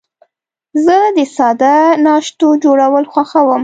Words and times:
زه 0.85 0.97
د 1.17 1.19
ساده 1.35 1.75
ناشتو 2.05 2.47
جوړول 2.63 3.05
خوښوم. 3.11 3.59